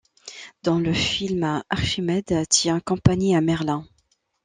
Dans 0.63 0.79
le 0.79 0.93
film, 0.95 1.61
Archimède 1.69 2.47
tient 2.49 2.79
compagnie 2.79 3.35
à 3.35 3.41
Merlin. 3.41 3.85